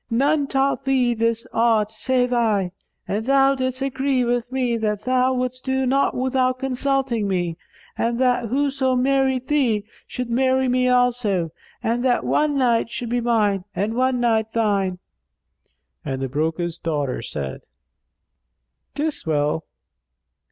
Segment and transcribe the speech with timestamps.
[0.09, 2.71] None taught thee this art save I,
[3.07, 7.55] and thou didst agree with me that thou wouldst do naught without consulting me
[7.99, 11.51] and that whoso married thee should marry me also,
[11.83, 14.97] and that one night should be mine and one night thine."
[16.03, 17.61] And the broker's daughter said,
[18.95, 19.65] "'Tis well."